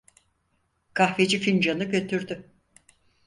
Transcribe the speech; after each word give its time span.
Kahveci 0.93 1.39
fincanı 1.39 1.83
götürdü. 1.83 2.51